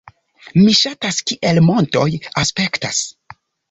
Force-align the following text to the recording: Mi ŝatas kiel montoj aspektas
Mi 0.61 0.73
ŝatas 0.79 1.21
kiel 1.33 1.63
montoj 1.69 2.09
aspektas 2.45 3.09